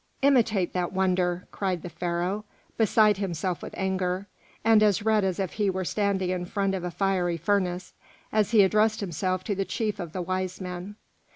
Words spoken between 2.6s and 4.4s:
beside himself with anger,